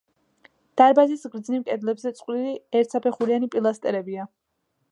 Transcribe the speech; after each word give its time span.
დარბაზის 0.81 1.25
გრძივ 1.35 1.59
კედლებზე 1.67 2.13
წყვილი 2.21 2.53
ერთსაფეხურიანი 2.81 3.51
პილასტრებია. 3.57 4.27